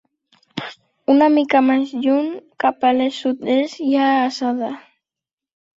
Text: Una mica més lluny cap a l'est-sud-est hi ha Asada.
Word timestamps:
Una 1.15 1.27
mica 1.33 1.61
més 1.67 1.93
lluny 2.07 2.33
cap 2.65 2.89
a 2.91 2.95
l'est-sud-est 3.01 3.87
hi 3.91 3.95
ha 4.07 4.11
Asada. 4.27 4.77